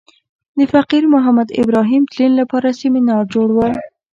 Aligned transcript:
د 0.57 0.59
فقیر 0.73 1.03
محمد 1.13 1.47
ابراهیم 1.63 2.03
تلین 2.11 2.33
لپاره 2.41 2.77
سمینار 2.81 3.23
جوړ 3.33 3.47
و. 3.53 3.57